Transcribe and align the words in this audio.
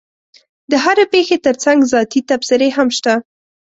د 0.71 0.73
هرې 0.83 1.05
پېښې 1.13 1.37
ترڅنګ 1.45 1.79
ذاتي 1.93 2.19
تبصرې 2.29 2.69
هم 2.77 2.87
شته. 2.97 3.13